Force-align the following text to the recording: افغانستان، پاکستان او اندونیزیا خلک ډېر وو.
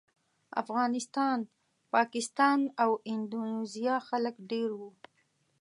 افغانستان، 0.61 1.39
پاکستان 1.93 2.59
او 2.83 2.91
اندونیزیا 3.13 3.95
خلک 4.07 4.35
ډېر 4.51 4.69
وو. 4.79 4.89